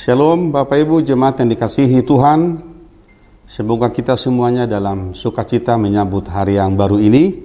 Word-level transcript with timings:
Shalom 0.00 0.48
Bapak 0.48 0.80
Ibu 0.80 1.04
jemaat 1.04 1.44
yang 1.44 1.52
dikasihi 1.52 2.00
Tuhan. 2.00 2.56
Semoga 3.44 3.92
kita 3.92 4.16
semuanya 4.16 4.64
dalam 4.64 5.12
sukacita 5.12 5.76
menyambut 5.76 6.24
hari 6.32 6.56
yang 6.56 6.72
baru 6.72 6.96
ini. 6.96 7.36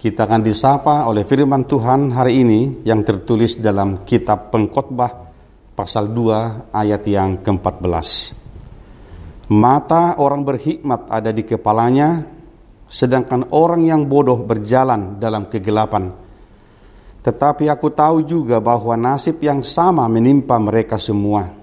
Kita 0.00 0.24
akan 0.24 0.40
disapa 0.40 1.04
oleh 1.04 1.20
firman 1.20 1.68
Tuhan 1.68 2.08
hari 2.16 2.48
ini 2.48 2.80
yang 2.88 3.04
tertulis 3.04 3.60
dalam 3.60 4.08
kitab 4.08 4.48
Pengkhotbah 4.48 5.36
pasal 5.76 6.08
2 6.08 6.72
ayat 6.72 7.04
yang 7.12 7.44
ke-14. 7.44 8.08
Mata 9.52 10.16
orang 10.16 10.48
berhikmat 10.48 11.12
ada 11.12 11.28
di 11.28 11.44
kepalanya, 11.44 12.24
sedangkan 12.88 13.52
orang 13.52 13.84
yang 13.84 14.08
bodoh 14.08 14.40
berjalan 14.48 15.20
dalam 15.20 15.44
kegelapan. 15.44 16.08
Tetapi 17.20 17.68
aku 17.68 17.92
tahu 17.92 18.24
juga 18.24 18.64
bahwa 18.64 18.96
nasib 18.96 19.44
yang 19.44 19.60
sama 19.60 20.08
menimpa 20.08 20.56
mereka 20.56 20.96
semua 20.96 21.60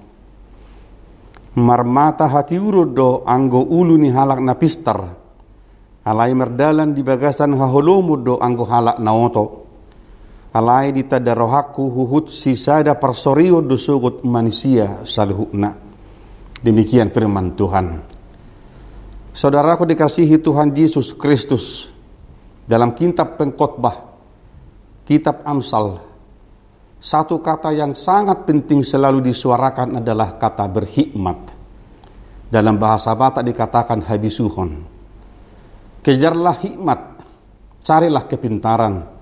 marmata 1.57 2.29
hati 2.29 2.60
urodo 2.60 3.24
anggo 3.25 3.64
ulu 3.64 3.97
ni 3.97 4.11
halak 4.14 4.43
na 4.43 4.54
pistar. 4.54 5.18
Alai 6.05 6.33
merdalan 6.33 6.93
di 6.93 7.01
bagasan 7.01 7.57
haholomu 7.57 8.18
do 8.18 8.36
anggo 8.37 8.65
halak 8.68 8.97
na 9.01 9.11
oto. 9.14 9.46
Alai 10.54 10.89
di 10.89 11.05
tadarohaku 11.05 11.86
huhut 11.93 12.33
sisada 12.33 12.97
parsorio 12.97 13.61
do 13.61 13.77
sugut 13.77 14.25
manusia 14.25 15.05
saluhukna 15.05 15.89
demikian 16.60 17.10
firman 17.14 17.55
Tuhan. 17.55 18.02
Saudaraku 19.32 19.88
dikasihi 19.88 20.41
Tuhan 20.41 20.74
Yesus 20.74 21.16
Kristus 21.16 21.88
dalam 22.68 22.91
kitab 22.97 23.39
pengkhotbah 23.39 24.10
kitab 25.07 25.46
Amsal 25.47 26.08
satu 27.00 27.39
kata 27.39 27.71
yang 27.71 27.96
sangat 27.96 28.44
penting 28.44 28.84
selalu 28.84 29.32
disuarakan 29.32 30.04
adalah 30.04 30.36
kata 30.36 30.68
berhikmat. 30.68 31.39
Dalam 32.52 32.75
bahasa 32.75 33.16
Batak 33.16 33.48
dikatakan 33.48 34.03
habisuhon. 34.03 34.83
Kejarlah 36.03 36.59
hikmat, 36.59 37.00
carilah 37.88 38.28
kepintaran. 38.28 39.16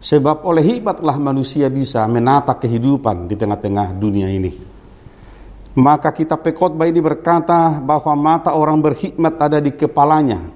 Sebab 0.00 0.46
oleh 0.46 0.62
hikmatlah 0.62 1.18
manusia 1.18 1.66
bisa 1.66 2.06
menata 2.06 2.54
kehidupan 2.54 3.26
di 3.26 3.34
tengah-tengah 3.34 3.90
dunia 3.98 4.30
ini. 4.30 4.52
Maka 5.82 6.14
kita 6.14 6.38
pekotbah 6.38 6.86
ini 6.86 7.02
berkata 7.02 7.82
bahwa 7.82 8.14
mata 8.14 8.54
orang 8.54 8.78
berhikmat 8.78 9.34
ada 9.34 9.58
di 9.58 9.74
kepalanya 9.74 10.46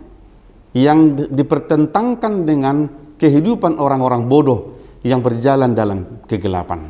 yang 0.74 1.14
dipertentangkan 1.18 2.46
dengan 2.46 2.76
kehidupan 3.18 3.78
orang-orang 3.78 4.26
bodoh 4.26 4.74
yang 5.04 5.20
berjalan 5.20 5.76
dalam 5.76 6.24
kegelapan. 6.24 6.80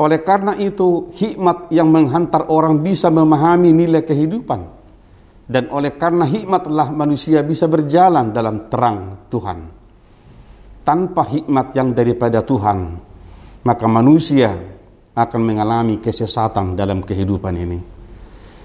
Oleh 0.00 0.24
karena 0.24 0.56
itu, 0.56 1.12
hikmat 1.12 1.68
yang 1.68 1.92
menghantar 1.92 2.48
orang 2.48 2.80
bisa 2.80 3.12
memahami 3.12 3.70
nilai 3.70 4.02
kehidupan. 4.02 4.80
Dan 5.44 5.68
oleh 5.68 5.92
karena 6.00 6.24
hikmatlah 6.24 6.88
manusia 6.96 7.44
bisa 7.44 7.68
berjalan 7.68 8.32
dalam 8.32 8.72
terang 8.72 9.28
Tuhan. 9.28 9.58
Tanpa 10.82 11.22
hikmat 11.28 11.76
yang 11.76 11.92
daripada 11.92 12.40
Tuhan, 12.40 12.78
maka 13.62 13.86
manusia 13.86 14.56
akan 15.12 15.40
mengalami 15.44 16.00
kesesatan 16.00 16.72
dalam 16.72 17.04
kehidupan 17.04 17.54
ini. 17.54 17.78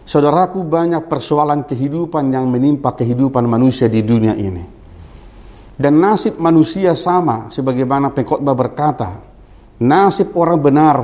Saudaraku, 0.08 0.64
banyak 0.64 1.12
persoalan 1.12 1.68
kehidupan 1.68 2.32
yang 2.32 2.48
menimpa 2.48 2.96
kehidupan 2.96 3.44
manusia 3.44 3.92
di 3.92 4.00
dunia 4.02 4.32
ini 4.40 4.77
dan 5.78 6.02
nasib 6.02 6.42
manusia 6.42 6.98
sama 6.98 7.54
sebagaimana 7.54 8.10
pengkhotbah 8.10 8.58
berkata, 8.58 9.22
nasib 9.78 10.34
orang 10.34 10.60
benar 10.60 10.98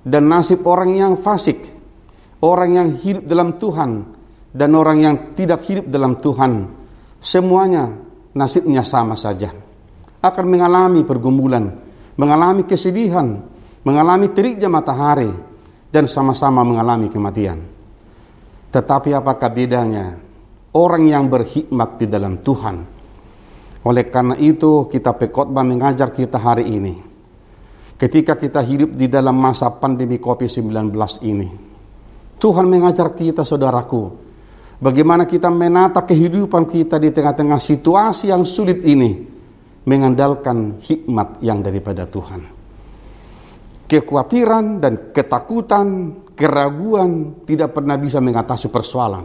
dan 0.00 0.24
nasib 0.24 0.64
orang 0.64 0.96
yang 0.96 1.12
fasik, 1.20 1.68
orang 2.40 2.70
yang 2.80 2.88
hidup 2.96 3.28
dalam 3.28 3.60
Tuhan 3.60 3.90
dan 4.56 4.70
orang 4.72 4.98
yang 5.04 5.16
tidak 5.36 5.60
hidup 5.68 5.92
dalam 5.92 6.16
Tuhan, 6.16 6.52
semuanya 7.20 7.92
nasibnya 8.32 8.80
sama 8.88 9.20
saja. 9.20 9.52
Akan 10.24 10.48
mengalami 10.48 11.04
pergumulan, 11.04 11.68
mengalami 12.16 12.64
kesedihan, 12.64 13.36
mengalami 13.84 14.32
teriknya 14.32 14.72
matahari 14.72 15.28
dan 15.92 16.08
sama-sama 16.08 16.64
mengalami 16.64 17.12
kematian. 17.12 17.60
Tetapi 18.72 19.12
apakah 19.12 19.50
bedanya 19.52 20.16
orang 20.72 21.04
yang 21.04 21.28
berhikmat 21.28 22.00
di 22.00 22.06
dalam 22.08 22.40
Tuhan 22.40 22.99
oleh 23.80 24.12
karena 24.12 24.36
itu 24.36 24.92
kita 24.92 25.16
pekotbah 25.16 25.64
mengajar 25.64 26.12
kita 26.12 26.36
hari 26.36 26.68
ini. 26.68 26.94
Ketika 27.96 28.36
kita 28.36 28.60
hidup 28.64 28.96
di 28.96 29.08
dalam 29.08 29.36
masa 29.36 29.72
pandemi 29.72 30.20
COVID-19 30.20 30.92
ini. 31.24 31.48
Tuhan 32.40 32.64
mengajar 32.64 33.12
kita 33.12 33.44
saudaraku. 33.44 34.28
Bagaimana 34.80 35.28
kita 35.28 35.52
menata 35.52 36.08
kehidupan 36.08 36.64
kita 36.64 36.96
di 36.96 37.12
tengah-tengah 37.12 37.60
situasi 37.60 38.32
yang 38.32 38.48
sulit 38.48 38.80
ini. 38.84 39.28
Mengandalkan 39.84 40.80
hikmat 40.80 41.40
yang 41.44 41.60
daripada 41.60 42.04
Tuhan. 42.08 42.40
Kekhawatiran 43.84 44.80
dan 44.80 44.92
ketakutan, 45.12 45.86
keraguan 46.36 47.44
tidak 47.44 47.76
pernah 47.76 47.96
bisa 48.00 48.20
mengatasi 48.20 48.68
persoalan. 48.72 49.24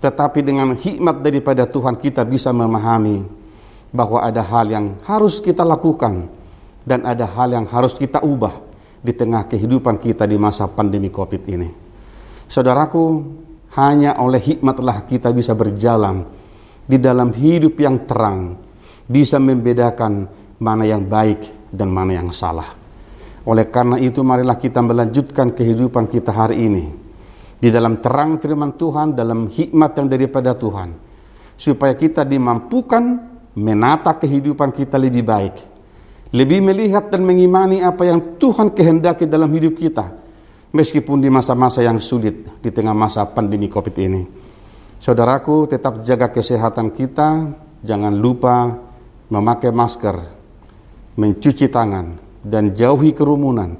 Tetapi 0.00 0.40
dengan 0.44 0.76
hikmat 0.76 1.24
daripada 1.24 1.64
Tuhan 1.68 1.96
kita 1.96 2.24
bisa 2.28 2.52
memahami 2.52 3.45
bahwa 3.96 4.20
ada 4.20 4.44
hal 4.44 4.68
yang 4.68 5.00
harus 5.08 5.40
kita 5.40 5.64
lakukan 5.64 6.28
dan 6.84 7.08
ada 7.08 7.24
hal 7.24 7.48
yang 7.48 7.64
harus 7.64 7.96
kita 7.96 8.20
ubah 8.20 8.52
di 9.00 9.16
tengah 9.16 9.48
kehidupan 9.48 9.96
kita 9.96 10.28
di 10.28 10.36
masa 10.36 10.68
pandemi 10.68 11.08
Covid 11.08 11.42
ini. 11.48 11.72
Saudaraku, 12.46 13.24
hanya 13.80 14.20
oleh 14.20 14.38
hikmatlah 14.38 15.08
kita 15.08 15.32
bisa 15.32 15.56
berjalan 15.56 16.28
di 16.86 17.00
dalam 17.00 17.32
hidup 17.34 17.74
yang 17.80 18.04
terang, 18.06 18.60
bisa 19.08 19.40
membedakan 19.40 20.28
mana 20.60 20.84
yang 20.86 21.08
baik 21.08 21.72
dan 21.72 21.90
mana 21.90 22.20
yang 22.20 22.30
salah. 22.30 22.76
Oleh 23.46 23.66
karena 23.70 23.98
itu 23.98 24.22
marilah 24.26 24.58
kita 24.58 24.82
melanjutkan 24.82 25.54
kehidupan 25.54 26.10
kita 26.10 26.34
hari 26.34 26.66
ini 26.66 26.86
di 27.56 27.68
dalam 27.70 27.98
terang 28.02 28.38
firman 28.42 28.74
Tuhan, 28.74 29.14
dalam 29.14 29.46
hikmat 29.50 29.90
yang 29.98 30.06
daripada 30.10 30.54
Tuhan, 30.54 30.94
supaya 31.54 31.94
kita 31.94 32.26
dimampukan 32.26 33.35
menata 33.56 34.12
kehidupan 34.12 34.70
kita 34.70 35.00
lebih 35.00 35.24
baik. 35.24 35.56
Lebih 36.36 36.60
melihat 36.60 37.08
dan 37.08 37.24
mengimani 37.24 37.80
apa 37.80 38.04
yang 38.04 38.36
Tuhan 38.36 38.76
kehendaki 38.76 39.24
dalam 39.24 39.48
hidup 39.56 39.80
kita. 39.80 40.12
Meskipun 40.76 41.24
di 41.24 41.32
masa-masa 41.32 41.80
yang 41.80 41.96
sulit 41.96 42.60
di 42.60 42.68
tengah 42.68 42.92
masa 42.92 43.24
pandemi 43.24 43.72
COVID 43.72 43.96
ini. 43.96 44.22
Saudaraku 45.00 45.64
tetap 45.70 46.04
jaga 46.04 46.28
kesehatan 46.28 46.92
kita. 46.92 47.48
Jangan 47.80 48.12
lupa 48.12 48.74
memakai 49.30 49.70
masker, 49.70 50.16
mencuci 51.16 51.70
tangan, 51.70 52.06
dan 52.44 52.76
jauhi 52.76 53.16
kerumunan. 53.16 53.72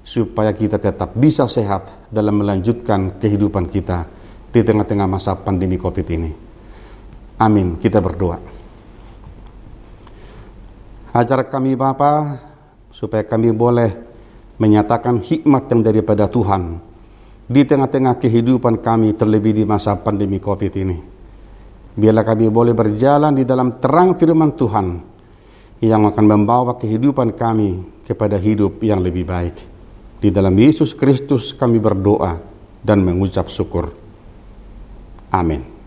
Supaya 0.00 0.56
kita 0.56 0.80
tetap 0.80 1.12
bisa 1.12 1.44
sehat 1.44 2.08
dalam 2.08 2.40
melanjutkan 2.40 3.20
kehidupan 3.20 3.68
kita 3.68 4.08
di 4.48 4.64
tengah-tengah 4.64 5.04
masa 5.04 5.36
pandemi 5.36 5.76
COVID 5.76 6.06
ini. 6.08 6.30
Amin. 7.44 7.76
Kita 7.76 8.00
berdoa. 8.00 8.57
Ajar 11.18 11.50
kami 11.50 11.74
Bapa 11.74 12.38
supaya 12.94 13.26
kami 13.26 13.50
boleh 13.50 13.90
menyatakan 14.62 15.18
hikmat 15.18 15.66
yang 15.66 15.82
daripada 15.82 16.30
Tuhan 16.30 16.78
di 17.50 17.66
tengah-tengah 17.66 18.22
kehidupan 18.22 18.78
kami 18.78 19.18
terlebih 19.18 19.50
di 19.50 19.66
masa 19.66 19.98
pandemi 19.98 20.38
Covid 20.38 20.72
ini. 20.78 20.98
Biarlah 21.98 22.22
kami 22.22 22.46
boleh 22.46 22.70
berjalan 22.70 23.34
di 23.34 23.42
dalam 23.42 23.82
terang 23.82 24.14
firman 24.14 24.54
Tuhan 24.54 24.86
yang 25.82 26.06
akan 26.06 26.22
membawa 26.22 26.78
kehidupan 26.78 27.34
kami 27.34 27.82
kepada 28.06 28.38
hidup 28.38 28.78
yang 28.86 29.02
lebih 29.02 29.26
baik. 29.26 29.58
Di 30.22 30.30
dalam 30.30 30.54
Yesus 30.54 30.94
Kristus 30.94 31.50
kami 31.50 31.82
berdoa 31.82 32.38
dan 32.78 33.02
mengucap 33.02 33.50
syukur. 33.50 33.90
Amin. 35.34 35.77